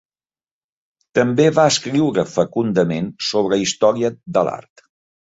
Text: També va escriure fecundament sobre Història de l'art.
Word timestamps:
També 1.19 1.45
va 1.57 1.65
escriure 1.73 2.23
fecundament 2.31 3.11
sobre 3.27 3.61
Història 3.67 4.13
de 4.39 4.45
l'art. 4.49 4.85